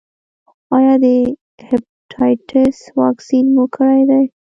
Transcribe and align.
ایا 0.75 0.93
د 1.03 1.05
هیپاټایټس 1.69 2.77
واکسین 2.99 3.45
مو 3.55 3.65
کړی 3.75 4.01
دی؟ 4.09 4.23